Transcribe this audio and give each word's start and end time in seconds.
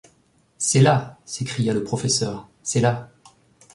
C’est 0.57 0.81
là! 0.81 1.19
s’écria 1.25 1.75
le 1.75 1.83
professeur, 1.83 2.49
c’est 2.63 2.81
là! 2.81 3.11